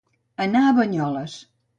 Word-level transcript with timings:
Anar 0.45 0.63
a 0.69 0.71
Banyoles. 0.79 1.35